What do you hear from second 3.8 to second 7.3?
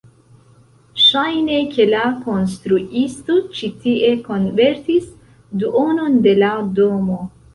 tie konvertis duonon de la domo